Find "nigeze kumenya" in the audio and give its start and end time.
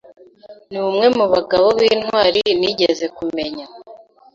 2.59-3.65